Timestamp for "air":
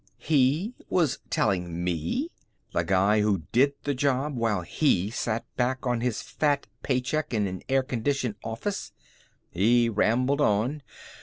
7.69-7.83